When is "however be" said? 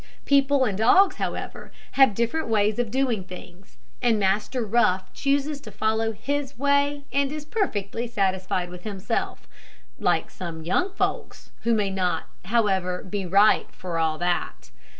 12.45-13.27